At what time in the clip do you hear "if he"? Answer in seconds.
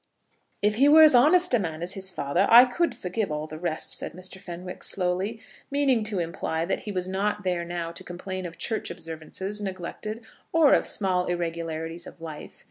0.63-0.89